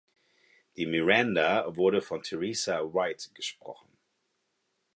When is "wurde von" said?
1.75-2.23